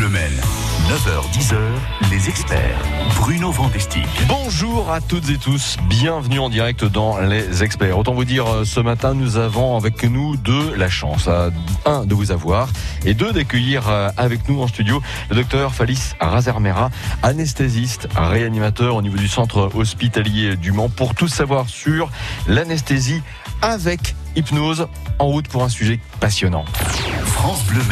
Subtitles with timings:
[0.00, 0.08] Bleu
[0.88, 1.58] 9h-10h,
[2.10, 2.78] les experts.
[3.16, 4.08] Bruno Vandestick.
[4.28, 7.98] Bonjour à toutes et tous, bienvenue en direct dans les experts.
[7.98, 11.28] Autant vous dire, euh, ce matin, nous avons avec nous deux la chance.
[11.84, 12.70] Un, de vous avoir
[13.04, 16.88] et deux, d'accueillir euh, avec nous en studio le docteur Falis Razermera,
[17.22, 22.08] anesthésiste, réanimateur au niveau du centre hospitalier du Mans pour tout savoir sur
[22.46, 23.20] l'anesthésie
[23.60, 24.88] avec hypnose
[25.18, 26.64] en route pour un sujet passionnant.
[27.26, 27.82] France Bleu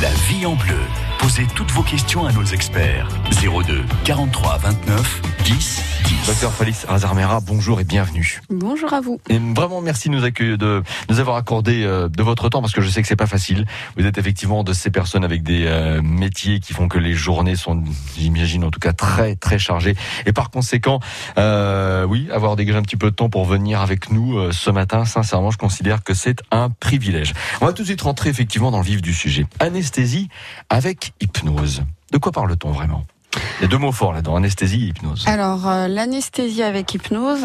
[0.00, 0.76] la vie en bleu.
[1.18, 3.08] Posez toutes vos questions à nos experts.
[3.42, 6.26] 02 43 29 10 10.
[6.26, 8.40] Docteur Félix Razarmera, bonjour et bienvenue.
[8.50, 9.20] Bonjour à vous.
[9.28, 12.72] Et vraiment merci de nous accueillir, de nous avoir accordé euh, de votre temps parce
[12.72, 13.66] que je sais que c'est pas facile.
[13.96, 17.56] Vous êtes effectivement de ces personnes avec des euh, métiers qui font que les journées
[17.56, 17.82] sont,
[18.16, 19.96] j'imagine en tout cas très très chargées.
[20.26, 21.00] Et par conséquent,
[21.36, 24.70] euh, oui, avoir dégagé un petit peu de temps pour venir avec nous euh, ce
[24.70, 27.32] matin, sincèrement, je considère que c'est un privilège.
[27.60, 29.46] On va tout de suite rentrer effectivement dans le vif du sujet.
[29.60, 30.28] Anesthésie
[30.68, 31.82] avec hypnose.
[32.12, 33.04] De quoi parle-t-on vraiment?
[33.36, 35.24] Il y a deux mots forts là-dedans, anesthésie et hypnose.
[35.26, 37.44] Alors, euh, l'anesthésie avec hypnose,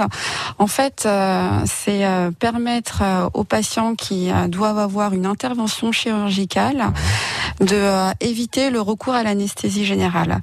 [0.58, 6.86] en fait, euh, c'est euh, permettre aux patients qui doivent avoir une intervention chirurgicale
[7.60, 10.40] de éviter le recours à l'anesthésie générale.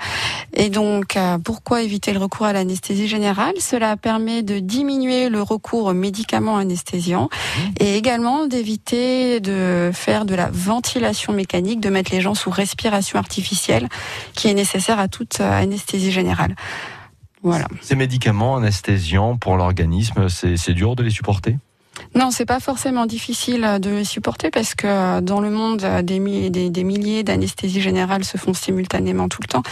[0.52, 3.54] Et donc, pourquoi éviter le recours à l'anesthésie générale?
[3.58, 7.60] Cela permet de diminuer le recours aux médicaments anesthésiants mmh.
[7.80, 13.18] et également d'éviter de faire de la ventilation mécanique, de mettre les gens sous respiration
[13.18, 13.88] artificielle
[14.34, 16.56] qui est nécessaire à toute anesthésie générale.
[17.42, 17.66] Voilà.
[17.80, 21.56] Ces médicaments anesthésiants pour l'organisme, c'est dur de les supporter?
[22.14, 27.22] Non, c'est pas forcément difficile de les supporter parce que dans le monde, des, milliers
[27.22, 29.62] d'anesthésies générales se font simultanément tout le temps,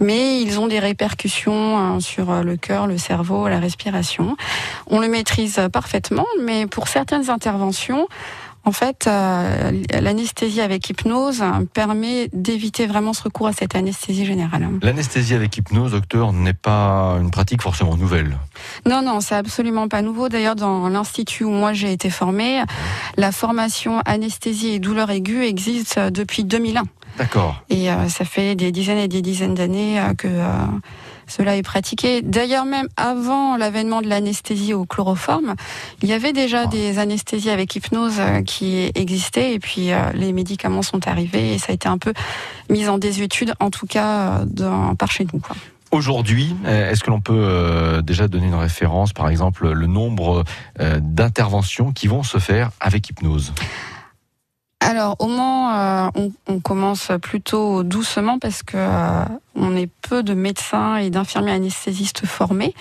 [0.00, 4.36] mais ils ont des répercussions sur le cœur, le cerveau, la respiration.
[4.88, 8.08] On le maîtrise parfaitement, mais pour certaines interventions,
[8.66, 14.68] en fait, euh, l'anesthésie avec hypnose permet d'éviter vraiment ce recours à cette anesthésie générale.
[14.82, 18.36] L'anesthésie avec hypnose, docteur, n'est pas une pratique forcément nouvelle.
[18.84, 20.28] Non, non, c'est absolument pas nouveau.
[20.28, 22.60] D'ailleurs, dans l'institut où moi j'ai été formée,
[23.16, 26.82] la formation anesthésie et douleur aiguë existe depuis 2001.
[27.18, 27.62] D'accord.
[27.70, 30.28] Et euh, ça fait des dizaines et des dizaines d'années euh, que
[31.26, 32.22] cela est pratiqué.
[32.22, 35.54] D'ailleurs, même avant l'avènement de l'anesthésie au chloroforme,
[36.02, 36.66] il y avait déjà ah.
[36.66, 41.58] des anesthésies avec hypnose euh, qui existaient et puis euh, les médicaments sont arrivés et
[41.58, 42.12] ça a été un peu
[42.70, 45.40] mis en désuétude, en tout cas euh, par chez nous.
[45.92, 50.42] Aujourd'hui, est-ce que l'on peut déjà donner une référence, par exemple, le nombre
[50.78, 53.52] d'interventions qui vont se faire avec hypnose?
[54.86, 59.24] Alors au Mans, euh, on, commence plutôt doucement parce que euh,
[59.56, 62.72] on est peu de médecins et d'infirmiers anesthésistes formés.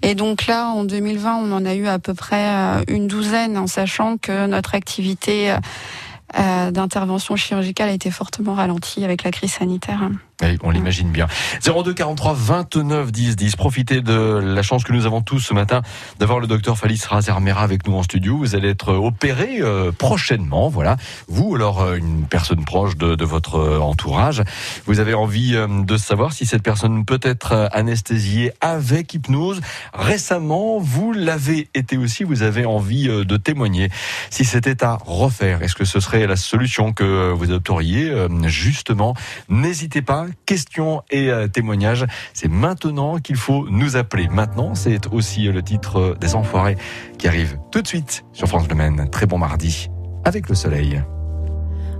[0.00, 3.58] Et donc là, en 2020, on en a eu à peu près euh, une douzaine,
[3.58, 5.54] en sachant que notre activité
[6.34, 10.08] d'intervention chirurgicale a été fortement ralentie avec la crise sanitaire
[10.62, 11.26] on l'imagine bien.
[11.64, 13.56] 02 43 29 10 10.
[13.56, 15.82] Profitez de la chance que nous avons tous ce matin
[16.18, 18.38] d'avoir le docteur Falis Razermera avec nous en studio.
[18.38, 20.68] Vous allez être opéré euh, prochainement.
[20.68, 20.96] Voilà.
[21.28, 24.42] Vous, alors, euh, une personne proche de, votre euh, entourage.
[24.86, 29.60] Vous avez envie de savoir si cette personne peut être anesthésiée avec hypnose.
[29.94, 32.24] Récemment, vous l'avez été aussi.
[32.24, 33.90] Vous avez envie de témoigner.
[34.30, 38.12] Si c'était à refaire, est-ce que ce serait la solution que vous adopteriez?
[38.46, 39.14] Justement,
[39.48, 42.06] n'hésitez pas questions et euh, témoignages.
[42.34, 44.28] C'est maintenant qu'il faut nous appeler.
[44.28, 46.76] Maintenant, c'est aussi le titre des Enfoirés
[47.18, 49.08] qui arrive tout de suite sur France Le Maine.
[49.10, 49.88] Très bon mardi
[50.24, 51.02] avec le soleil.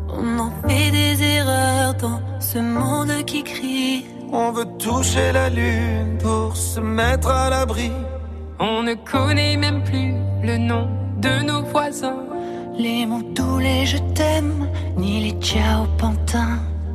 [0.08, 4.06] On en fait des erreurs dans ce monde qui crie.
[4.32, 7.90] On veut toucher la lune pour se mettre à l'abri.
[8.58, 12.24] On ne connaît même plus le nom de nos voisins.
[12.78, 16.60] Les mots tous les je t'aime, ni les ciao pantins.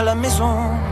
[0.00, 0.89] À la maison.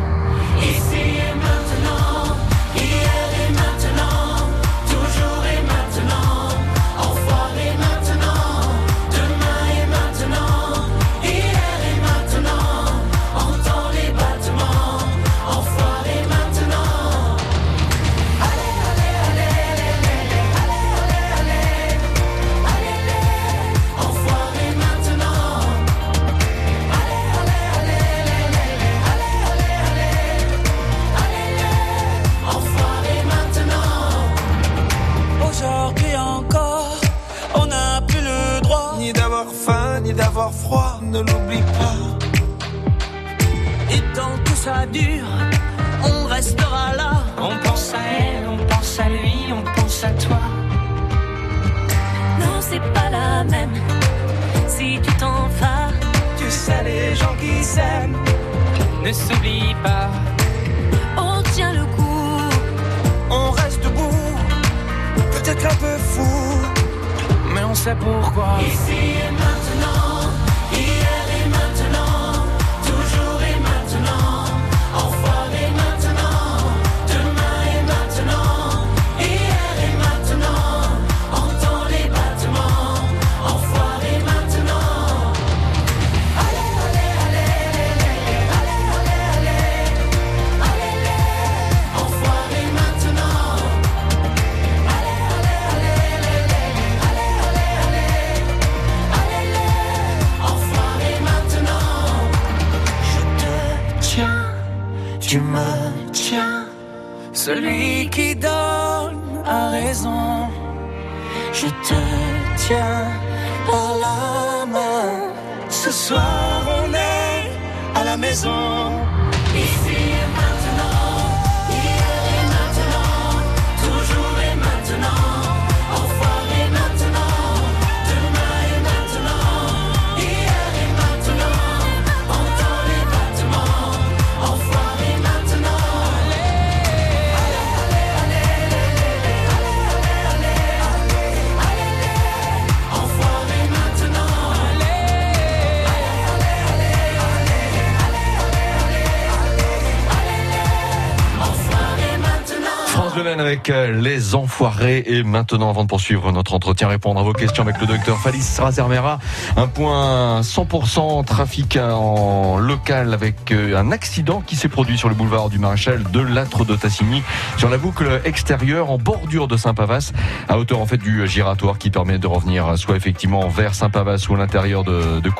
[153.38, 155.04] Avec euh, les enfoirés.
[155.06, 158.56] Et maintenant avant de poursuivre notre entretien répondre à vos questions avec le docteur Falis
[158.58, 159.18] Razermera.
[159.56, 165.14] Un point 100% trafic en local avec euh, un accident qui s'est produit sur le
[165.14, 167.22] boulevard du Maréchal de Latre de Tassigny
[167.56, 170.12] sur la boucle extérieure en bordure de Saint-Pavas
[170.48, 174.34] à hauteur en fait du giratoire qui permet de revenir soit effectivement vers Saint-Pavas ou
[174.34, 175.30] à l'intérieur de, de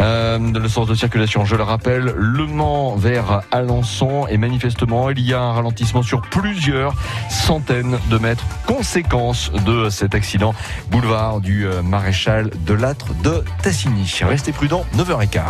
[0.00, 4.26] euh, le sens de circulation je le rappelle Le Mans vers Alençon.
[4.28, 6.94] Et manifestement il y a un ralentissement sur plusieurs
[7.30, 10.54] centaines de mètres conséquence de cet accident
[10.90, 15.40] boulevard du euh, Maréchal de Latre de Tassigny restez prudents 9h15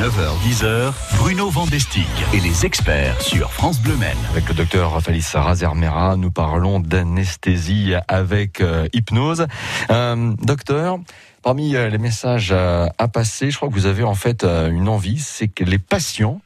[0.00, 4.16] 9h-10h, Bruno Vandestick et les experts sur France Bleu Maine.
[4.30, 9.46] Avec le docteur Raphaël Razermera, nous parlons d'anesthésie avec euh, hypnose.
[9.90, 10.98] Euh, docteur,
[11.42, 15.48] parmi les messages à passer, je crois que vous avez en fait une envie, c'est
[15.48, 16.40] que les patients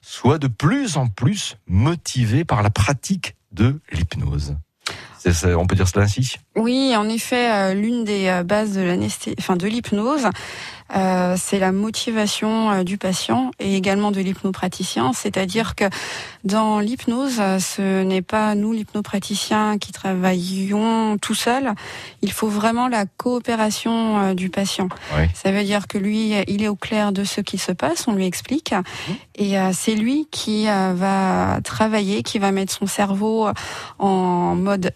[0.00, 4.56] soient de plus en plus motivés par la pratique de l'hypnose.
[5.26, 6.36] On peut dire cela ainsi?
[6.56, 10.28] Oui, en effet, euh, l'une des euh, bases de l'anesthésie, enfin de l'hypnose,
[10.96, 15.12] euh, c'est la motivation euh, du patient et également de l'hypnopraticien.
[15.12, 15.84] C'est-à-dire que
[16.44, 21.72] dans l'hypnose, ce n'est pas nous l'hypnopraticien qui travaillons tout seul.
[22.22, 24.88] Il faut vraiment la coopération du patient.
[25.14, 25.24] Oui.
[25.34, 28.12] Ça veut dire que lui, il est au clair de ce qui se passe, on
[28.12, 28.72] lui explique,
[29.34, 33.48] et euh, c'est lui qui va travailler, qui va mettre son cerveau
[33.98, 34.92] en mode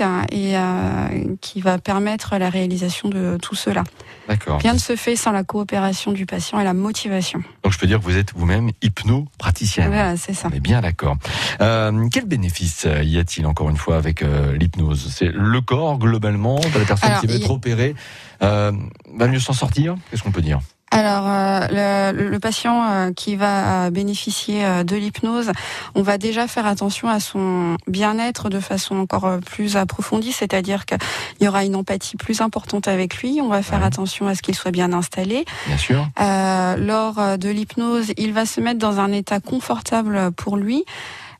[0.00, 3.84] hein, et euh, qui va permettre la réalisation de tout cela.
[4.28, 4.60] D'accord.
[4.60, 7.42] Rien ne se fait sans la coopération du patient et la motivation.
[7.62, 9.88] Donc je peux dire que vous êtes vous-même hypnopraticienne.
[9.88, 10.48] Voilà, c'est ça.
[10.50, 11.16] On est bien d'accord.
[11.60, 15.12] Euh, quel bénéfice euh, y a-t-il encore une fois avec euh, l'hypnose?
[15.12, 16.60] C'est le corps globalement?
[16.60, 17.94] De la personne Alors, qui va être opérée
[18.42, 18.72] euh,
[19.14, 19.96] va mieux s'en sortir?
[20.10, 20.60] Qu'est-ce qu'on peut dire?
[20.94, 25.50] Alors, euh, le, le patient euh, qui va euh, bénéficier euh, de l'hypnose,
[25.94, 30.98] on va déjà faire attention à son bien-être de façon encore plus approfondie, c'est-à-dire qu'il
[31.40, 33.40] y aura une empathie plus importante avec lui.
[33.42, 33.86] On va faire Ouais.
[33.86, 35.46] attention à ce qu'il soit bien installé.
[35.66, 36.06] Bien sûr.
[36.20, 40.84] Euh, lors de l'hypnose, il va se mettre dans un état confortable pour lui,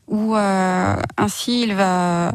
[0.07, 2.31] où euh, ainsi il va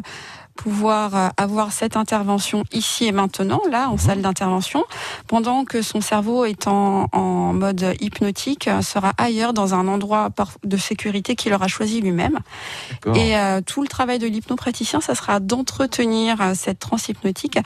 [0.59, 4.83] pouvoir euh, avoir cette intervention ici et maintenant, là, en salle d'intervention,
[5.25, 10.29] pendant que son cerveau est en, en mode hypnotique, euh, sera ailleurs dans un endroit
[10.65, 12.39] de sécurité qu'il aura choisi lui-même.
[13.15, 17.57] Et euh, tout le travail de l'hypnopraticien, ça sera d'entretenir euh, cette transhypnotique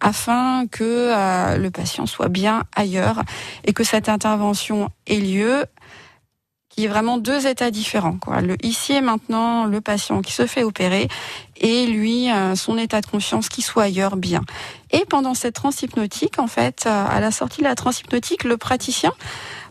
[0.00, 3.22] afin que euh, le patient soit bien ailleurs
[3.64, 5.66] et que cette intervention ait lieu
[6.80, 8.16] qui est vraiment deux états différents.
[8.16, 8.40] Quoi.
[8.40, 11.08] Le ici et maintenant, le patient qui se fait opérer
[11.56, 14.40] et lui, euh, son état de conscience qui soit ailleurs bien.
[14.90, 19.12] Et pendant cette transhypnotique, en fait, euh, à la sortie de la transhypnotique, le praticien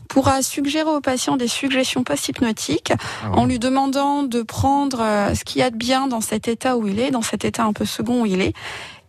[0.07, 5.43] pourra suggérer au patient des suggestions post-hypnotiques Ah en lui demandant de prendre euh, ce
[5.43, 7.73] qu'il y a de bien dans cet état où il est, dans cet état un
[7.73, 8.53] peu second où il est,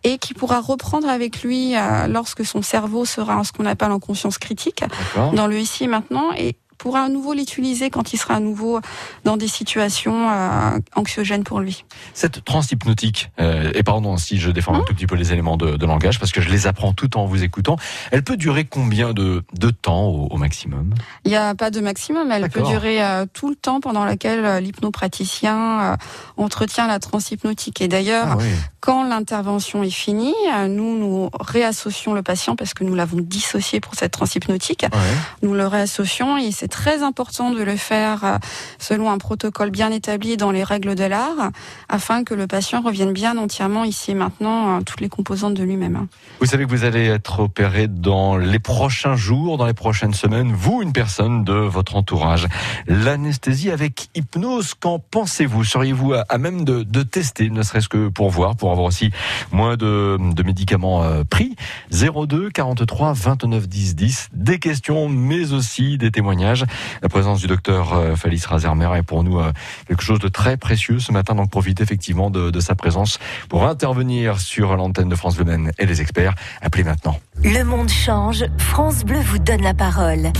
[0.03, 1.75] et qui pourra reprendre avec lui
[2.07, 4.83] lorsque son cerveau sera en ce qu'on appelle en conscience critique
[5.15, 8.81] dans le ici et maintenant et pourra à nouveau l'utiliser quand il sera à nouveau
[9.23, 11.85] dans des situations euh, anxiogènes pour lui.
[12.15, 15.57] Cette transe hypnotique, euh, et pardon si je déforme un tout petit peu les éléments
[15.57, 17.75] de, de langage, parce que je les apprends tout en vous écoutant,
[18.11, 20.95] elle peut durer combien de, de temps au, au maximum?
[21.23, 24.63] Il n'y a pas de maximum, elle peut durer euh, tout le temps pendant lequel
[24.63, 25.97] l'hypnopraticien
[26.37, 27.81] entretient la transe hypnotique.
[27.81, 28.49] Et d'ailleurs, Ah oui.
[28.79, 30.33] quand l'intervention est finie,
[30.67, 34.83] nous nous réassocions le patient parce que nous l'avons dissocié pour cette transe hypnotique.
[34.91, 34.99] Ouais.
[35.43, 38.37] Nous le réassocions et très important de le faire euh,
[38.79, 41.51] selon un protocole bien établi dans les règles de l'art
[41.89, 45.63] afin que le patient revienne bien entièrement ici et maintenant euh, toutes les composantes de
[45.63, 45.95] lui-même.
[45.95, 46.07] hein.
[46.39, 50.51] Vous savez que vous allez être opéré dans les prochains jours, dans les prochaines semaines,
[50.51, 52.47] vous, une personne de votre entourage.
[52.87, 55.63] L'anesthésie avec hypnose, qu'en pensez-vous?
[55.63, 59.11] Seriez-vous à, même de, tester, ne serait-ce que pour voir, pour avoir aussi
[59.51, 61.55] moins de, de médicaments euh, pris?
[61.91, 66.60] 02 43 29 10 10, des questions, mais aussi des témoignages.
[67.01, 69.51] La présence du docteur euh, Falis Razermer est pour nous euh,
[69.87, 73.65] quelque chose de très précieux ce matin, donc profitez effectivement de, de sa présence pour
[73.65, 76.35] intervenir sur l'antenne de France Bleu Maine et les experts.
[76.61, 77.19] Appelez maintenant.
[77.43, 80.31] Le monde change, France Bleu vous donne la parole.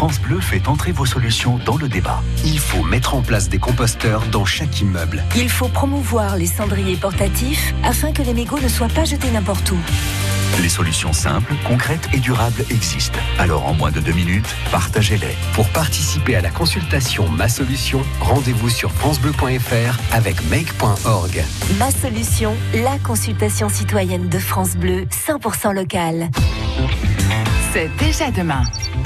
[0.00, 2.22] France Bleu fait entrer vos solutions dans le débat.
[2.42, 5.22] Il faut mettre en place des composteurs dans chaque immeuble.
[5.36, 9.70] Il faut promouvoir les cendriers portatifs afin que les mégots ne soient pas jetés n'importe
[9.72, 9.76] où.
[10.62, 13.18] Les solutions simples, concrètes et durables existent.
[13.38, 15.36] Alors en moins de deux minutes, partagez-les.
[15.52, 21.44] Pour participer à la consultation Ma Solution, rendez-vous sur francebleu.fr avec make.org.
[21.78, 26.30] Ma solution, la consultation citoyenne de France Bleu, 100% locale.
[27.72, 28.64] C'est déjà demain.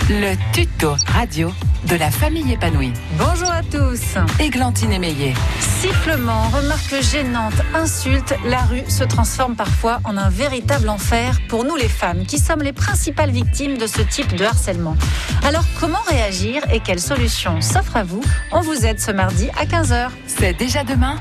[0.08, 1.52] Le tuto radio
[1.86, 2.94] de la famille épanouie.
[3.18, 4.16] Bonjour à tous.
[4.40, 5.34] Églantine Émeillé.
[5.60, 11.76] Sifflement, remarques gênantes, insultes, la rue se transforme parfois en un véritable enfer pour nous
[11.76, 14.96] les femmes qui sommes les principales victimes de ce type de harcèlement.
[15.46, 18.22] Alors comment réagir et quelles solutions s'offrent à vous?
[18.50, 20.08] On vous aide ce mardi à 15h.
[20.26, 21.16] C'est déjà demain.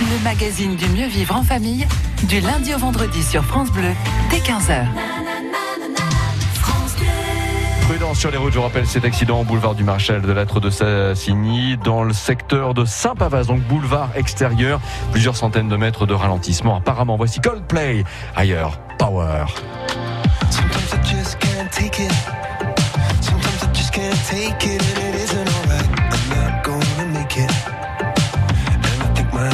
[0.00, 1.86] Le magazine du mieux vivre en famille,
[2.22, 3.92] du lundi au vendredi sur France Bleu,
[4.30, 4.86] dès 15h.
[8.16, 10.70] Sur les routes, je vous rappelle cet accident au boulevard du Marchal de l'Être de
[10.70, 14.80] Sassigny, dans le secteur de Saint-Pavas, donc boulevard extérieur,
[15.12, 16.76] plusieurs centaines de mètres de ralentissement.
[16.76, 18.04] Apparemment, voici Coldplay,
[18.34, 19.44] ailleurs, Power.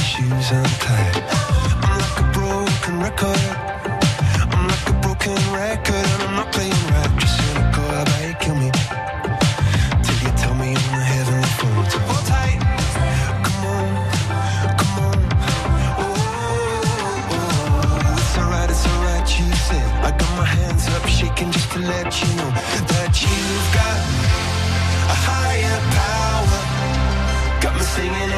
[0.01, 0.53] Shoes.
[0.53, 0.63] I'm
[1.83, 3.72] like a broken record.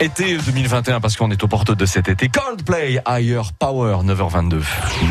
[0.00, 2.28] Été 2021 parce qu'on est aux portes de cet été.
[2.28, 4.60] Coldplay, Higher Power, 9h22.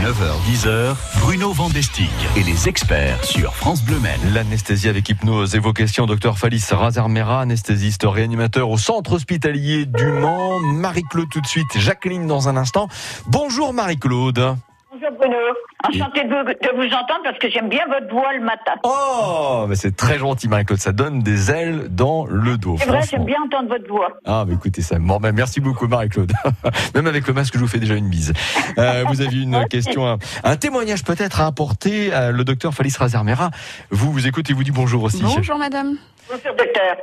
[0.03, 3.97] 9h10h, Bruno Vandestick et les experts sur France Bleu.
[4.33, 10.05] L'anesthésie avec hypnose et vos questions, docteur Falis Razarmera, anesthésiste réanimateur au centre hospitalier du
[10.05, 10.59] Mans.
[10.59, 12.87] Marie-Claude tout de suite, Jacqueline dans un instant.
[13.27, 14.55] Bonjour Marie-Claude.
[14.99, 15.37] Bonjour Bruno,
[15.83, 18.73] enchanté de vous, de vous entendre parce que j'aime bien votre voix le matin.
[18.83, 22.77] Oh, mais c'est très gentil Marie-Claude, ça donne des ailes dans le dos.
[22.79, 24.17] C'est vrai, j'aime bien entendre votre voix.
[24.25, 24.97] Ah, bah écoutez ça.
[24.97, 26.31] Bon, ben, merci beaucoup, Marie-Claude.
[26.95, 28.33] Même avec le masque, je vous fais déjà une bise.
[28.79, 32.95] Euh, vous aviez une question, un, un témoignage peut-être à apporter à le docteur Falis
[32.97, 33.51] Razermera.
[33.91, 35.21] Vous vous écoutez, vous dit bonjour aussi.
[35.21, 35.97] Bonjour madame.
[36.27, 36.97] Bonjour docteur.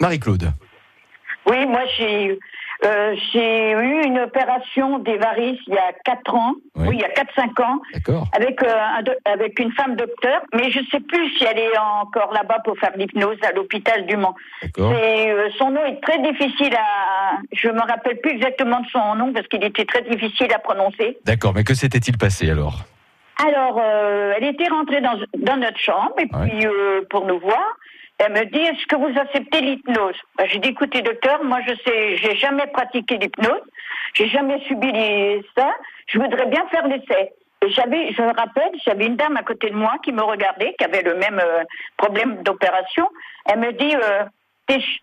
[0.00, 0.52] Marie-Claude.
[1.50, 2.38] Oui, moi j'ai
[2.86, 7.04] euh, j'ai eu une opération des varices il y a 4 ans, oui, il y
[7.04, 7.80] a 4-5 ans,
[8.32, 9.02] avec, euh, un
[9.32, 12.92] avec une femme docteur, mais je sais plus si elle est encore là-bas pour faire
[12.96, 14.36] l'hypnose à l'hôpital du Mans.
[14.62, 17.38] Et, euh, son nom est très difficile à...
[17.52, 21.18] Je me rappelle plus exactement de son nom parce qu'il était très difficile à prononcer.
[21.24, 22.84] D'accord, mais que s'était-il passé alors?
[23.44, 26.66] Alors, elle était rentrée dans, dans notre chambre et puis
[27.10, 27.76] pour nous voir,
[28.18, 30.16] elle me dit est-ce que vous acceptez l'hypnose?
[30.38, 33.62] Ben, J'ai dit écoutez docteur, moi je sais, j'ai jamais pratiqué l'hypnose,
[34.14, 34.90] j'ai jamais subi
[35.56, 35.74] ça,
[36.06, 37.32] je voudrais bien faire l'essai.
[37.64, 40.74] Et j'avais, je me rappelle, j'avais une dame à côté de moi qui me regardait,
[40.78, 41.64] qui avait le même euh,
[41.96, 43.08] problème d'opération.
[43.46, 44.24] Elle me dit, euh,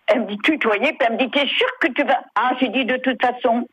[0.06, 2.22] elle me dit tutoyer, puis elle me dit t'es sûr que tu vas?
[2.34, 3.68] Ah, j'ai dit de toute façon,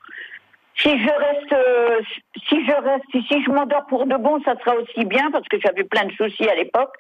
[0.75, 2.01] si je reste, euh,
[2.48, 5.60] si je reste, si je m'endors pour de bon, ça sera aussi bien parce que
[5.60, 6.94] j'avais plein de soucis à l'époque.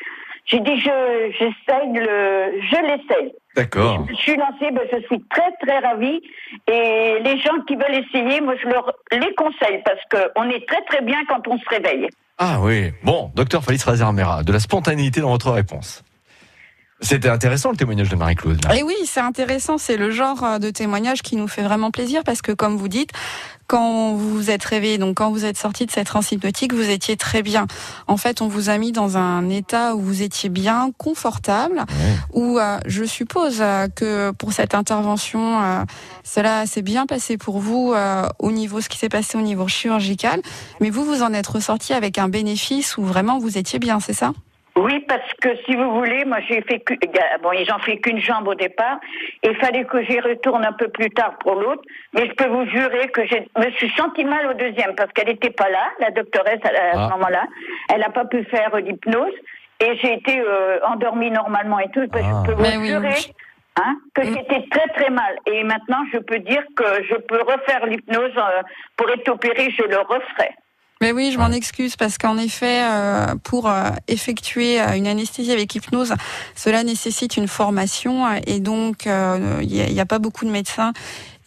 [0.45, 3.33] J'ai dit je, j'essaye le, je l'essaye.
[3.55, 4.05] D'accord.
[4.09, 6.21] Je suis lancée, ben, je suis très très ravie
[6.67, 10.67] et les gens qui veulent essayer, moi je leur les conseille parce que on est
[10.67, 12.07] très très bien quand on se réveille.
[12.37, 12.91] Ah oui.
[13.03, 16.03] Bon, docteur Falis Razermera, de la spontanéité dans votre réponse.
[17.01, 18.59] C'était intéressant le témoignage de Marie-Claude.
[18.77, 22.21] Et oui, c'est intéressant, c'est le genre euh, de témoignage qui nous fait vraiment plaisir
[22.23, 23.09] parce que comme vous dites,
[23.71, 26.89] quand vous vous êtes réveillé, donc quand vous êtes sorti de cette transe hypnotique, vous
[26.89, 27.67] étiez très bien.
[28.05, 31.85] En fait, on vous a mis dans un état où vous étiez bien, confortable,
[32.33, 35.85] où euh, je suppose euh, que pour cette intervention, euh,
[36.25, 39.69] cela s'est bien passé pour vous euh, au niveau ce qui s'est passé au niveau
[39.69, 40.41] chirurgical,
[40.81, 44.11] mais vous vous en êtes ressorti avec un bénéfice où vraiment vous étiez bien, c'est
[44.11, 44.33] ça?
[44.83, 46.93] Oui, parce que si vous voulez, moi j'ai fait que,
[47.41, 48.99] bon, ils ont fait qu'une jambe au départ.
[49.43, 51.83] Il fallait que j'y retourne un peu plus tard pour l'autre.
[52.13, 55.27] Mais je peux vous jurer que je me suis senti mal au deuxième parce qu'elle
[55.27, 57.07] n'était pas là, la doctoresse à, à Ah.
[57.07, 57.43] ce moment-là.
[57.93, 59.33] Elle n'a pas pu faire l'hypnose
[59.79, 62.05] et j'ai été euh, endormie normalement et tout.
[62.13, 62.17] Ah.
[62.19, 63.09] Je peux vous Mais oui, jurer.
[63.09, 63.33] oui.
[63.79, 67.85] Hein, que j'étais très très mal et maintenant je peux dire que je peux refaire
[67.85, 68.61] l'hypnose euh,
[68.97, 70.51] pour être opérée, je le referai.
[71.01, 75.51] Mais oui, je m'en excuse parce qu'en effet, euh, pour euh, effectuer euh, une anesthésie
[75.51, 76.13] avec hypnose,
[76.55, 80.93] cela nécessite une formation et donc euh, il n'y a, pas beaucoup de médecins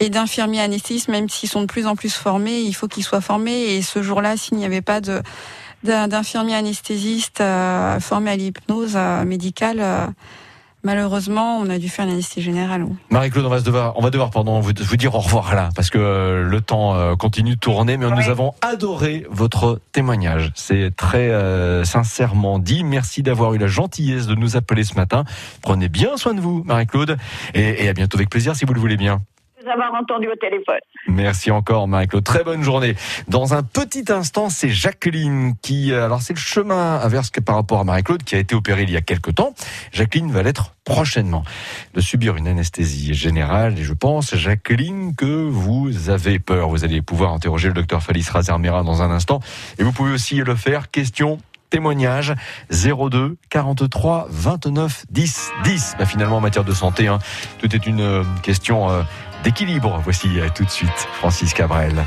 [0.01, 3.21] et d'infirmiers anesthésistes, même s'ils sont de plus en plus formés, il faut qu'ils soient
[3.21, 3.77] formés.
[3.77, 5.23] Et ce jour-là, s'il n'y avait pas de
[5.85, 7.43] d'infirmiers anesthésistes
[8.01, 10.14] formés à l'hypnose médicale,
[10.85, 12.85] malheureusement, on a dû faire une anesthésie générale.
[12.85, 12.94] oui.
[13.11, 15.70] Marie-Claude, on va se devoir, on va devoir pardon, vous, vous dire au revoir là,
[15.75, 20.53] parce que euh, le temps euh, continue de tourner, mais nous avons adoré votre témoignage.
[20.55, 22.85] C'est très euh, sincèrement dit.
[22.85, 25.25] Merci d'avoir eu la gentillesse de nous appeler ce matin.
[25.62, 27.16] Prenez bien soin de vous, Marie-Claude,
[27.55, 29.23] et, et à bientôt avec plaisir si vous le voulez bien.
[29.72, 30.79] Avoir entendu au téléphone.
[31.09, 32.24] Merci encore Marie-Claude.
[32.24, 32.94] Très bonne journée.
[33.29, 35.92] Dans un petit instant, c'est Jacqueline qui...
[35.92, 38.90] euh, Alors c'est le chemin inverse par rapport à Marie-Claude qui a été opérée il
[38.90, 39.55] y a quelques temps.
[39.92, 41.44] Jacqueline va l'être prochainement.
[41.94, 46.68] De subir une anesthésie générale et je pense, Jacqueline, que vous avez peur.
[46.68, 49.40] Vous allez pouvoir interroger le docteur Falis Razermera dans un instant.
[49.79, 50.90] Et vous pouvez aussi le faire.
[50.90, 51.38] Question
[51.70, 52.35] témoignage
[52.70, 55.96] 02 43 29 10 10.
[55.98, 57.18] Bah, finalement, en matière de santé, hein,
[57.59, 59.03] tout est une euh, question euh,
[59.44, 60.00] d'équilibre.
[60.02, 62.04] Voici euh, tout de suite Francis Cabrel.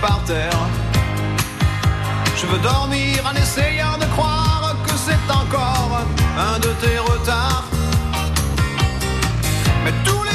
[0.00, 0.50] Par terre.
[2.36, 6.00] Je veux dormir en essayant de croire que c'est encore
[6.36, 7.64] un de tes retards.
[9.84, 10.29] Mais tous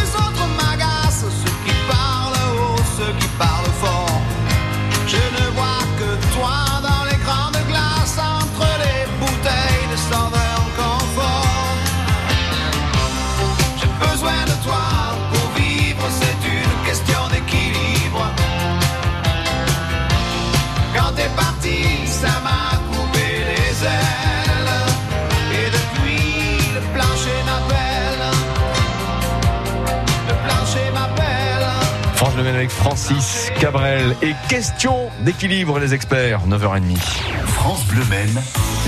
[32.65, 36.97] avec Francis Cabrel et question d'équilibre les experts 9h30.
[37.45, 38.41] France Bleu Maine,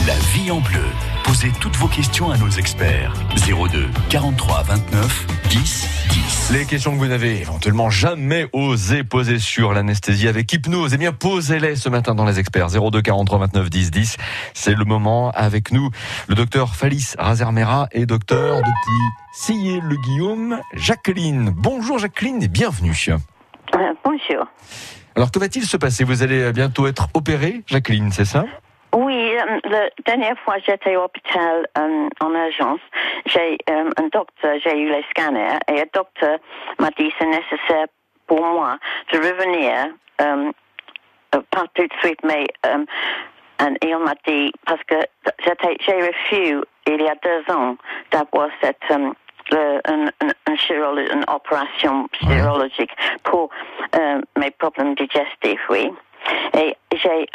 [0.07, 0.81] la vie en bleu.
[1.23, 3.13] Posez toutes vos questions à nos experts.
[3.35, 6.51] 02 43 29 10 10.
[6.53, 11.13] Les questions que vous n'avez éventuellement jamais osé poser sur l'anesthésie avec hypnose, eh bien
[11.13, 12.69] posez-les ce matin dans les experts.
[12.69, 14.17] 02 43 29 10 10.
[14.55, 15.91] C'est le moment avec nous.
[16.27, 21.51] Le docteur Falis Razermera et docteur depuis Sillé-le-Guillaume, Jacqueline.
[21.55, 22.95] Bonjour Jacqueline et bienvenue.
[24.03, 24.47] Bonjour.
[25.15, 26.03] Alors que va-t-il se passer?
[26.03, 28.45] Vous allez bientôt être opérée, Jacqueline, c'est ça?
[28.93, 32.80] Oui, euh, la dernière fois j'étais à l'hôpital euh, en urgence,
[33.25, 36.39] j'ai euh, un docteur, j'ai eu les scanners et un docteur
[36.80, 37.88] m'a dit c'est nécessaire
[38.27, 38.77] pour moi.
[39.12, 39.89] De revenir,
[40.21, 40.51] euh,
[41.36, 42.86] euh, pas tout de suite, mais euh,
[43.82, 44.95] et il m'a dit parce que
[45.43, 46.56] j'ai refusé
[46.88, 47.75] il y a deux ans
[48.12, 48.77] d'avoir cette
[49.53, 52.91] euh, le- un- un- un chirurg- une opération chirurgique
[53.23, 53.49] pour
[53.95, 55.91] euh, mes problèmes digestifs, oui.
[56.57, 57.25] Et j'ai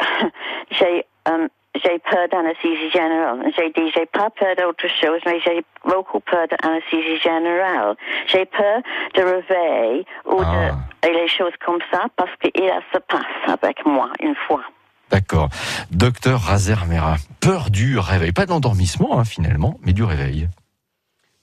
[0.71, 1.47] j'ai euh,
[1.83, 3.51] j'ai peur d'anesthésie générale.
[3.57, 7.95] J'ai dit, j'ai pas peur d'autre chose, mais j'ai beaucoup peur d'anesthésie générale.
[8.27, 8.81] J'ai peur
[9.15, 13.21] de réveil ou de et les choses comme ça parce qu'il se passe
[13.61, 14.61] avec moi une fois.
[15.09, 15.49] D'accord.
[15.91, 18.31] Docteur Razermera, peur du réveil.
[18.31, 20.47] Pas de l'endormissement hein, finalement, mais du réveil.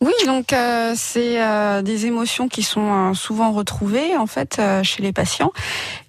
[0.02, 4.82] Oui, donc euh, c'est euh, des émotions qui sont euh, souvent retrouvées en fait euh,
[4.82, 5.52] chez les patients.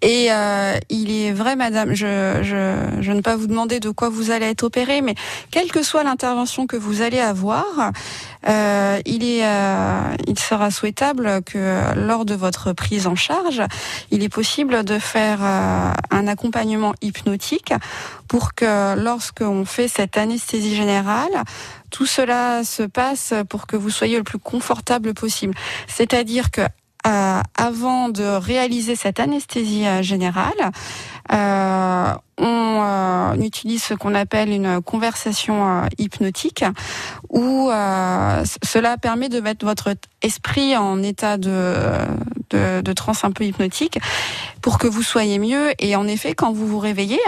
[0.02, 4.08] Et euh, il est vrai, Madame, je, je, je ne pas vous demander de quoi
[4.08, 5.16] vous allez être opéré, mais
[5.52, 7.92] quelle que soit l'intervention que vous allez avoir,
[8.48, 13.62] euh, il est, euh, il sera souhaitable que lors de votre prise en charge,
[14.10, 17.74] il est possible de faire euh, un accompagnement hypnotique
[18.28, 21.44] pour que lorsqu'on fait cette anesthésie générale,
[21.90, 25.54] tout cela se passe pour que vous soyez le plus confortable possible.
[25.88, 26.62] C'est-à-dire que
[27.08, 30.72] euh, avant de réaliser cette anesthésie euh, générale,
[31.32, 36.66] euh, on euh, utilise ce qu'on appelle une conversation euh, hypnotique,
[37.30, 41.76] où euh, cela permet de mettre votre esprit en état de,
[42.50, 44.00] de, de transe un peu hypnotique
[44.62, 45.72] pour que vous soyez mieux.
[45.80, 47.22] Et en effet, quand vous vous réveillez,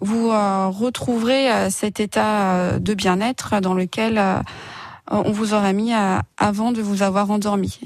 [0.00, 4.22] vous retrouverez cet état de bien-être dans lequel
[5.10, 5.92] on vous aura mis
[6.36, 7.80] avant de vous avoir endormi.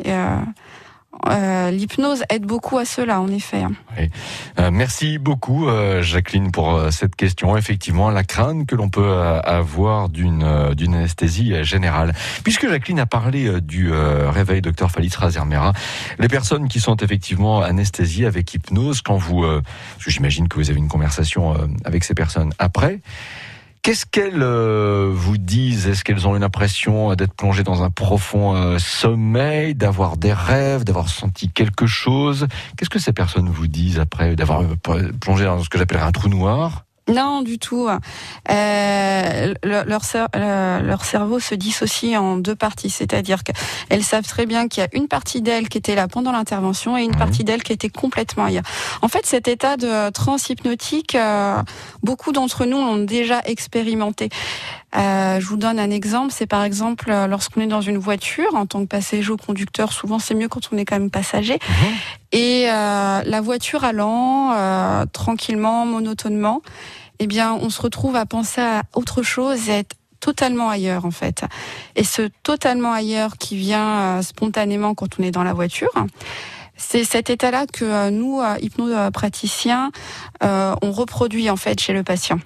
[1.26, 3.62] Euh, L'hypnose aide beaucoup à cela, en effet.
[3.62, 3.72] hein.
[4.58, 7.56] Euh, merci beaucoup, euh, Jacqueline, pour cette question.
[7.56, 12.12] Effectivement, la crainte que l'on peut avoir d'une d'une anesthésie générale.
[12.44, 15.72] Puisque Jacqueline a parlé du réveil, docteur Falis Razermera,
[16.18, 19.44] les personnes qui sont effectivement anesthésiées avec hypnose, quand vous,
[20.06, 23.00] j'imagine que vous avez une conversation avec ces personnes après.
[23.88, 25.88] Qu'est-ce qu'elles euh, vous disent?
[25.88, 30.84] Est-ce qu'elles ont une impression d'être plongées dans un profond euh, sommeil, d'avoir des rêves,
[30.84, 32.48] d'avoir senti quelque chose?
[32.76, 36.12] Qu'est-ce que ces personnes vous disent après d'avoir euh, plongé dans ce que j'appellerais un
[36.12, 36.84] trou noir?
[37.08, 37.88] Non, du tout.
[37.88, 40.28] Euh, le- leur, cer-
[40.82, 44.88] leur cerveau se dissocie en deux parties, c'est-à-dire qu'elles savent très bien qu'il y a
[44.92, 48.44] une partie d'elles qui était là pendant l'intervention et une partie d'elles qui était complètement
[48.44, 48.64] ailleurs.
[49.02, 51.62] En fait, cet état de transe hypnotique, euh,
[52.02, 54.28] beaucoup d'entre nous l'ont déjà expérimenté.
[54.96, 58.54] Euh, je vous donne un exemple, c'est par exemple euh, lorsqu'on est dans une voiture
[58.54, 61.58] en tant que passager ou conducteur, souvent c'est mieux quand on est quand même passager.
[62.32, 66.62] Et euh, la voiture allant euh, tranquillement, monotonement,
[67.18, 71.04] eh bien, on se retrouve à penser à autre chose et à être totalement ailleurs
[71.04, 71.44] en fait.
[71.94, 75.92] Et ce totalement ailleurs qui vient euh, spontanément quand on est dans la voiture,
[76.78, 79.90] c'est cet état-là que euh, nous, euh, hypnopraticiens,
[80.44, 82.38] euh, on reproduit en fait chez le patient.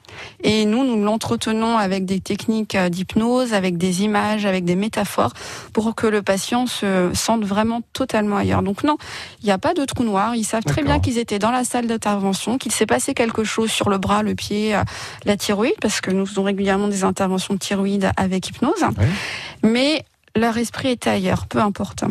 [0.42, 5.34] Et nous, nous l'entretenons avec des techniques euh, d'hypnose, avec des images, avec des métaphores,
[5.74, 8.62] pour que le patient se sente vraiment totalement ailleurs.
[8.62, 8.96] Donc non,
[9.42, 10.34] il n'y a pas de trou noir.
[10.34, 13.70] Ils savent très bien qu'ils étaient dans la salle d'intervention, qu'il s'est passé quelque chose
[13.70, 14.74] sur le bras, le pied,
[15.24, 18.84] la thyroïde, parce que nous faisons régulièrement des interventions de thyroïde avec hypnose.
[19.62, 22.04] Mais leur esprit était ailleurs, peu importe.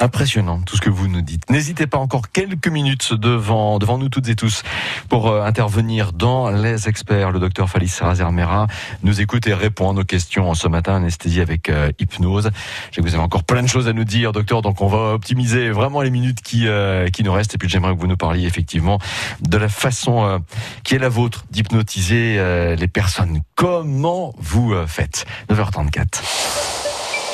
[0.00, 1.48] Impressionnant tout ce que vous nous dites.
[1.50, 4.62] N'hésitez pas encore quelques minutes devant, devant nous toutes et tous
[5.08, 7.32] pour euh, intervenir dans Les Experts.
[7.32, 8.66] Le docteur Falis Razermera
[9.02, 12.50] nous écoute et répond à nos questions ce matin, anesthésie avec euh, hypnose.
[12.92, 15.70] Je vous avez encore plein de choses à nous dire, docteur, donc on va optimiser
[15.70, 17.54] vraiment les minutes qui, euh, qui nous restent.
[17.54, 18.98] Et puis j'aimerais que vous nous parliez effectivement
[19.40, 20.38] de la façon euh,
[20.84, 22.36] qui est la vôtre d'hypnotiser
[22.76, 23.40] les personnes.
[23.54, 25.26] Comment vous faites?
[25.50, 26.20] 9h34.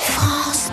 [0.03, 0.71] France.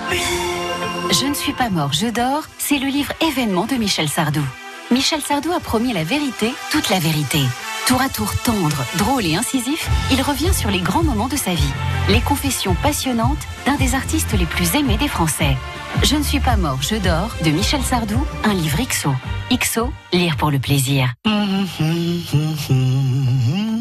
[1.11, 4.43] Je ne suis pas mort, je dors, c'est le livre événement de Michel Sardou.
[4.91, 7.39] Michel Sardou a promis la vérité, toute la vérité.
[7.87, 11.55] Tour à tour tendre, drôle et incisif, il revient sur les grands moments de sa
[11.55, 11.73] vie.
[12.09, 15.57] Les confessions passionnantes d'un des artistes les plus aimés des Français.
[16.03, 19.09] Je ne suis pas mort, je dors, de Michel Sardou, un livre XO.
[19.51, 21.13] XO, lire pour le plaisir.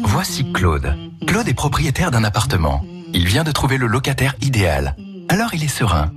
[0.03, 0.97] Voici Claude.
[1.27, 2.83] Claude est propriétaire d'un appartement.
[3.13, 4.95] Il vient de trouver le locataire idéal.
[5.29, 6.11] Alors il est serein.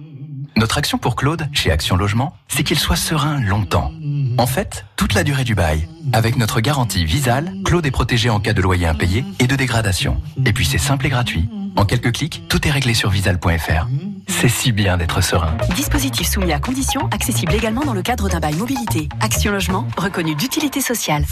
[0.56, 3.90] Notre action pour Claude, chez Action Logement, c'est qu'il soit serein longtemps.
[4.38, 5.88] En fait, toute la durée du bail.
[6.12, 10.20] Avec notre garantie Visal, Claude est protégé en cas de loyer impayé et de dégradation.
[10.44, 11.48] Et puis c'est simple et gratuit.
[11.76, 13.86] En quelques clics, tout est réglé sur visal.fr.
[14.28, 15.56] C'est si bien d'être serein.
[15.74, 19.08] Dispositif soumis à conditions, accessible également dans le cadre d'un bail mobilité.
[19.20, 21.24] Action Logement, reconnu d'utilité sociale.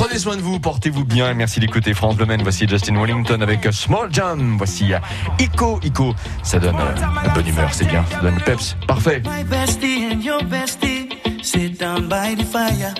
[0.00, 1.34] Prenez soin de vous, portez-vous bien.
[1.34, 2.26] Merci d'écouter France Bleu.
[2.40, 4.56] Voici Justin Wellington avec Small Jam.
[4.56, 4.92] Voici
[5.38, 5.78] Ico.
[5.82, 8.02] Ico, ça donne euh, la bonne humeur, c'est bien.
[8.10, 8.76] Ça donne peps.
[8.86, 9.20] Parfait.
[9.26, 11.10] My bestie and your bestie
[11.42, 12.94] sit down by the fire.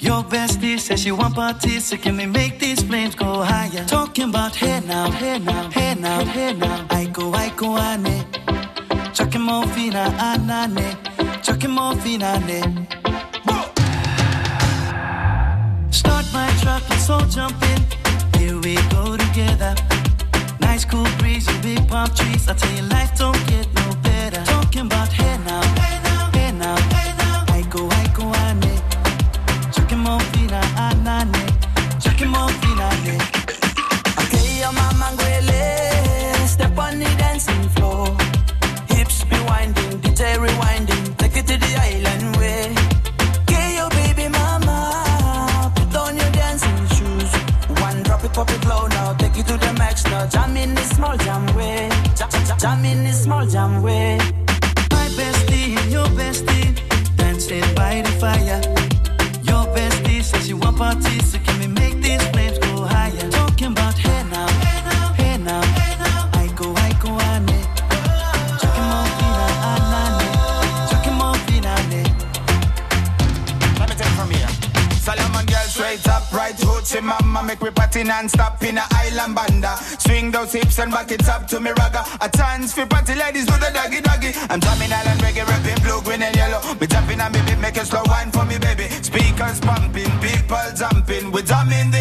[0.00, 3.84] Your bestie says she want parties, so can we make these flames go higher?
[3.86, 6.86] Talking about hey now, hey now, hey now, hey now.
[6.88, 8.24] I go, I go, ane.
[9.12, 10.96] Chucking more fina, anane.
[11.42, 12.40] Chucking more fina,
[16.64, 17.80] truck, let's all jump in.
[18.40, 19.74] Here we go together.
[20.60, 22.48] Nice cool breeze and big palm trees.
[22.48, 24.42] I tell you, life don't get no better.
[24.44, 25.33] Talking about hey
[91.34, 91.93] We drumming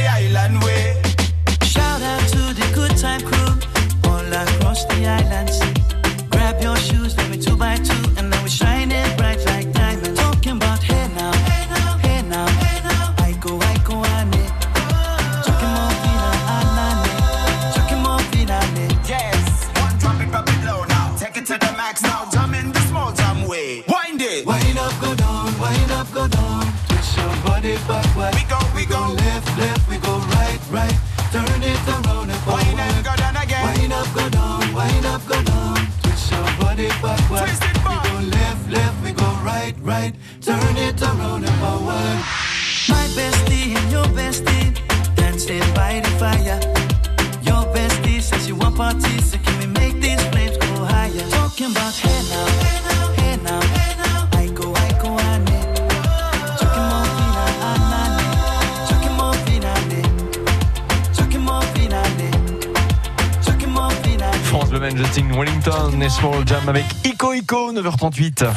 [65.66, 68.44] Wellington et Small Jam avec Ico Ico, 9h38.
[68.44, 68.50] 9h,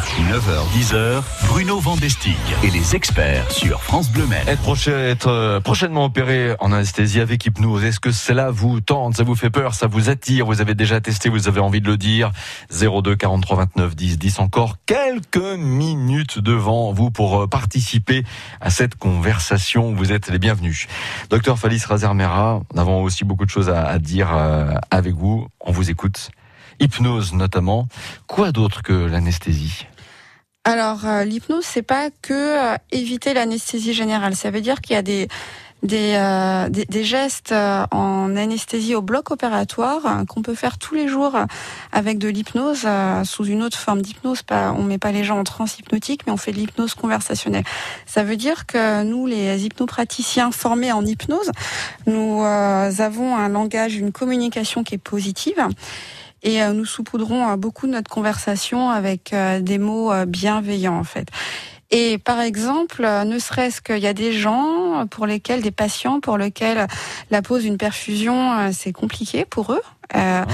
[0.76, 4.46] 10h, Bruno Vandestigue et les experts sur France Bleu Maine.
[4.48, 9.16] Être, proche- être, euh, prochainement opéré en anesthésie avec hypnose, est-ce que cela vous tente,
[9.16, 11.86] ça vous fait peur, ça vous attire, vous avez déjà testé, vous avez envie de
[11.86, 12.32] le dire?
[12.72, 18.24] 02 43 29 10 10 encore quelques minutes devant vous pour euh, participer
[18.60, 19.92] à cette conversation.
[19.94, 20.88] Vous êtes les bienvenus.
[21.30, 25.46] Docteur Falis Razermera, nous avons aussi beaucoup de choses à, à dire euh, avec vous.
[25.60, 26.30] On vous écoute.
[26.80, 27.88] Hypnose notamment.
[28.26, 29.86] Quoi d'autre que l'anesthésie?
[30.66, 34.34] Alors, euh, l'hypnose, c'est pas que euh, éviter l'anesthésie générale.
[34.34, 35.28] Ça veut dire qu'il y a des
[35.82, 41.36] des, euh, des, gestes en anesthésie au bloc opératoire qu'on peut faire tous les jours
[41.92, 42.88] avec de l'hypnose
[43.24, 44.42] sous une autre forme d'hypnose.
[44.42, 47.62] Pas, on met pas les gens en transe hypnotique, mais on fait de l'hypnose conversationnelle.
[48.06, 51.52] Ça veut dire que nous, les hypnopraticiens formés en hypnose,
[52.06, 55.68] nous avons un langage, une communication qui est positive.
[56.42, 60.98] Et euh, nous saupoudrons euh, beaucoup de notre conversation avec euh, des mots euh, bienveillants
[60.98, 61.28] en fait.
[61.90, 66.36] Et par exemple, ne serait-ce qu'il y a des gens pour lesquels, des patients pour
[66.36, 66.86] lesquels
[67.30, 69.82] la pose d'une perfusion, c'est compliqué pour eux.
[70.16, 70.44] Euh,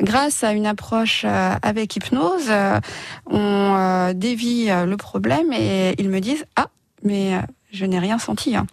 [0.00, 1.26] Grâce à une approche
[1.62, 2.50] avec hypnose,
[3.30, 6.68] on dévie le problème et ils me disent ah
[7.02, 7.38] mais
[7.70, 8.56] je n'ai rien senti.
[8.56, 8.66] hein.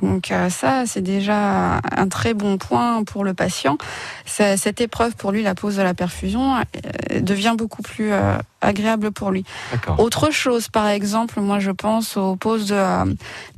[0.00, 3.78] Donc euh, ça, c'est déjà un très bon point pour le patient.
[4.26, 9.12] Cette épreuve pour lui, la pose de la perfusion, euh, devient beaucoup plus euh, agréable
[9.12, 9.44] pour lui.
[9.98, 13.04] Autre chose, par exemple, moi je pense aux poses de euh,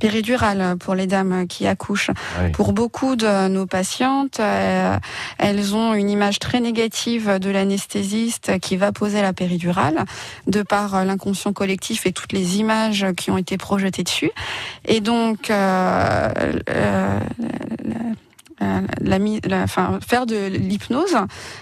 [0.01, 2.11] péridurale pour les dames qui accouchent.
[2.41, 2.51] Oui.
[2.51, 4.97] Pour beaucoup de nos patientes, euh,
[5.39, 10.05] elles ont une image très négative de l'anesthésiste qui va poser la péridurale,
[10.47, 14.31] de par euh, l'inconscient collectif et toutes les images qui ont été projetées dessus.
[14.87, 16.31] Et donc, euh,
[18.61, 21.17] la- la mi- la- enfin, faire de l'hypnose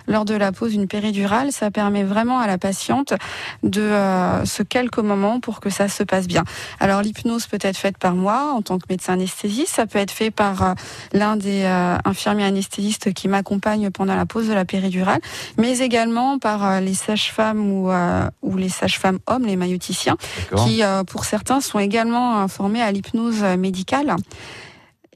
[0.06, 3.14] lors de la pose d'une péridurale, ça permet vraiment à la patiente
[3.62, 6.44] de euh, se quelques moments pour que ça se passe bien.
[6.80, 10.10] Alors l'hypnose peut être faite par moi en tant que médecin anesthésiste, ça peut être
[10.12, 10.74] fait par euh,
[11.12, 15.20] l'un des euh, infirmiers anesthésistes qui m'accompagne pendant la pose de la péridurale,
[15.58, 20.16] mais également par euh, les sages-femmes ou, euh, ou les sages-femmes hommes, les maïoticiens,
[20.64, 24.14] qui euh, pour certains sont également euh, formés à l'hypnose euh, médicale.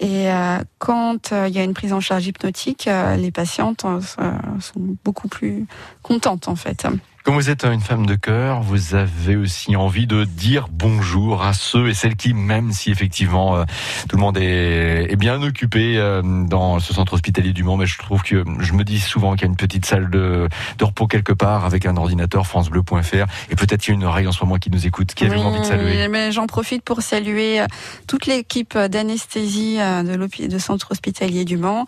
[0.00, 3.80] Et euh, quand euh, il y a une prise en charge hypnotique, euh, les patientes
[3.80, 5.66] sont beaucoup plus
[6.02, 6.86] contentes en fait.
[7.24, 11.52] Comme vous êtes une femme de cœur, vous avez aussi envie de dire bonjour à
[11.52, 13.64] ceux et celles qui, même si effectivement euh,
[14.08, 17.84] tout le monde est, est bien occupé euh, dans ce centre hospitalier du Mans, mais
[17.84, 20.84] je trouve que je me dis souvent qu'il y a une petite salle de, de
[20.84, 24.32] repos quelque part avec un ordinateur francebleu.fr et peut-être qu'il y a une oreille en
[24.32, 26.00] ce moment qui nous écoute, qui a vraiment envie de saluer.
[26.04, 27.66] Oui, mais j'en profite pour saluer euh,
[28.06, 31.84] toute l'équipe d'anesthésie de, de centre hospitalier du Mans,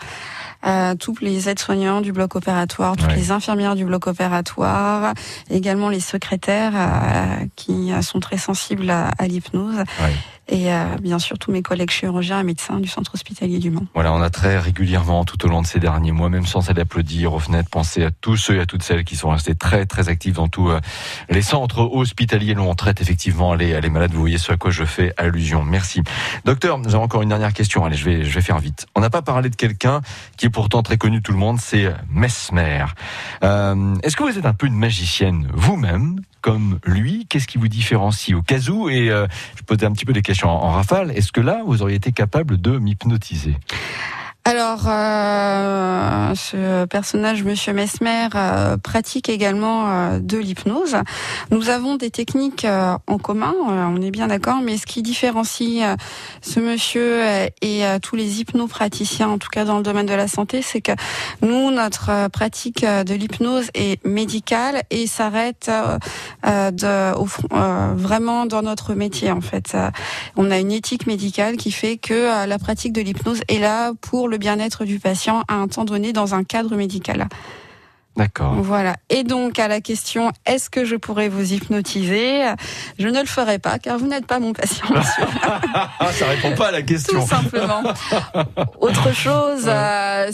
[0.67, 3.17] euh, tous les aides-soignants du bloc opératoire, toutes Ouais.
[3.17, 5.15] les infirmières du bloc opératoire,
[5.51, 9.85] également les secrétaires euh, qui euh, sont très sensibles à, à l'hypnose,
[10.49, 13.87] et euh, bien sûr tous mes collègues chirurgiens et médecins du centre hospitalier du Mans.
[13.95, 16.81] Voilà, on a très régulièrement, tout au long de ces derniers mois, même sans aller
[16.81, 19.87] applaudir aux fenêtres, penser à tous ceux et à toutes celles qui sont restés très
[19.87, 20.81] très actifs dans tous euh,
[21.29, 24.13] les centres hospitaliers où on traite effectivement les, les malades.
[24.13, 25.63] Vous voyez ce à quoi je fais allusion.
[25.63, 26.03] Merci.
[26.45, 27.85] Docteur, j'ai encore une dernière question.
[27.85, 28.87] Allez, je vais, je vais faire vite.
[28.97, 30.01] On n'a pas parlé de quelqu'un
[30.37, 32.87] qui est pourtant très connu de tout le monde, c'est Mesmer.
[33.45, 35.10] Euh, Est-ce que vous êtes un peu une magicienne?
[35.53, 39.93] Vous-même comme lui, qu'est-ce qui vous différencie au cas où Et euh, je posais un
[39.93, 41.11] petit peu des questions en, en rafale.
[41.11, 43.57] Est-ce que là, vous auriez été capable de m'hypnotiser?
[44.45, 50.97] Alors, euh, ce personnage, Monsieur Mesmer, euh, pratique également euh, de l'hypnose.
[51.51, 55.85] Nous avons des techniques euh, en commun, on est bien d'accord, mais ce qui différencie
[56.41, 57.21] ce monsieur
[57.61, 60.93] et tous les hypnopraticiens, en tout cas dans le domaine de la santé, c'est que
[61.43, 65.71] nous, notre pratique de l'hypnose est médicale et s'arrête
[66.43, 69.77] vraiment dans notre métier, en fait.
[70.37, 74.30] On a une éthique médicale qui fait que la pratique de l'hypnose est là pour
[74.31, 77.29] le bien-être du patient à un temps donné dans un cadre médical.
[78.17, 78.55] D'accord.
[78.61, 78.97] Voilà.
[79.09, 82.43] Et donc à la question est-ce que je pourrais vous hypnotiser?
[82.99, 84.85] Je ne le ferai pas car vous n'êtes pas mon patient.
[84.91, 85.25] monsieur.
[85.75, 87.21] Ah, ça répond pas à la question.
[87.21, 87.83] Tout simplement.
[88.81, 90.31] Autre chose, euh,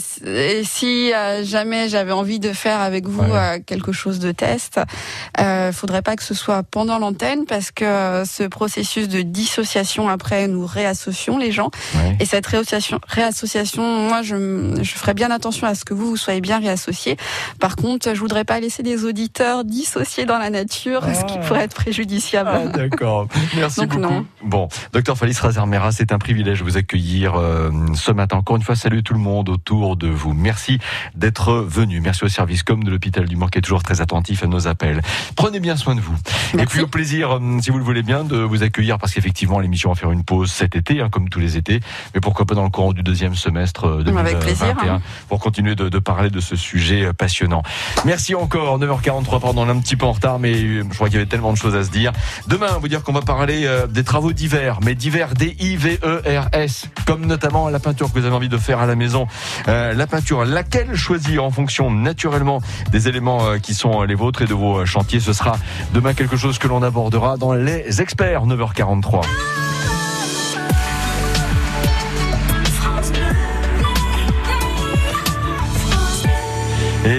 [0.63, 4.79] si- euh, jamais j'avais envie de faire avec vous euh, quelque chose de test,
[5.39, 10.47] euh, faudrait pas que ce soit pendant l'antenne parce que ce processus de dissociation après
[10.47, 11.69] nous réassocions les gens
[12.19, 16.17] et cette réassociation, réassociation, moi je, je ferais bien attention à ce que vous vous
[16.17, 17.17] soyez bien réassociés.
[17.67, 21.65] Par contre, je voudrais pas laisser des auditeurs dissociés dans la nature, ce qui pourrait
[21.65, 22.49] être préjudiciable.
[22.49, 23.27] Ah, d'accord.
[23.57, 24.01] Merci Donc, beaucoup.
[24.01, 24.25] non.
[24.41, 28.37] Bon, docteur Falis Razermera, c'est un privilège de vous accueillir euh, ce matin.
[28.37, 30.33] Encore une fois, salut tout le monde autour de vous.
[30.33, 30.79] Merci
[31.13, 31.99] d'être venu.
[31.99, 34.69] Merci au service com de l'hôpital du Mans qui est toujours très attentif à nos
[34.69, 35.01] appels.
[35.35, 36.15] Prenez bien soin de vous.
[36.57, 39.59] Et puis au plaisir, euh, si vous le voulez bien, de vous accueillir parce qu'effectivement
[39.59, 41.81] l'émission va faire une pause cet été, hein, comme tous les étés,
[42.15, 45.01] mais pourquoi pas dans le courant du deuxième semestre euh, 2021 Avec plaisir, hein.
[45.27, 47.13] pour continuer de, de parler de ce sujet euh,
[48.05, 51.07] Merci encore, 9h43, pardon, on est un petit peu en retard, mais euh, je crois
[51.07, 52.11] qu'il y avait tellement de choses à se dire.
[52.47, 57.69] Demain, vous dire qu'on va parler euh, des travaux d'hiver, mais d'hiver D-I-V-E-R-S, comme notamment
[57.69, 59.27] la peinture que vous avez envie de faire à la maison.
[59.67, 64.47] Euh, la peinture, laquelle choisir en fonction naturellement des éléments qui sont les vôtres et
[64.47, 65.57] de vos chantiers, ce sera
[65.93, 69.21] demain quelque chose que l'on abordera dans les experts, 9h43.